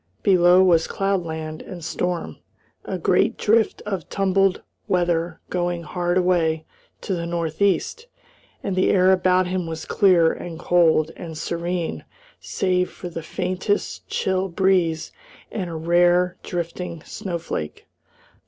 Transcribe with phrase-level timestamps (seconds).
[0.23, 2.39] Below was cloudland and storm,
[2.85, 6.65] a great drift of tumbled weather going hard away
[7.01, 8.07] to the north east,
[8.63, 12.03] and the air about him was clear and cold and serene
[12.39, 15.11] save for the faintest chill breeze
[15.51, 17.85] and a rare, drifting snow flake.